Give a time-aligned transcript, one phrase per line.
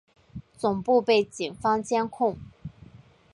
[0.57, 2.35] 总部被警方监控。